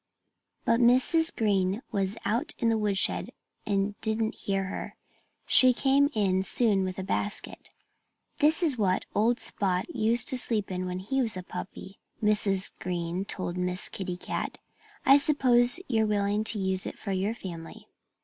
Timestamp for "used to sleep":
9.95-10.71